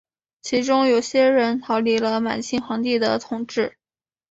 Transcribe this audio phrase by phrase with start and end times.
[0.41, 3.77] 其中有些人逃离了满清皇帝的统治。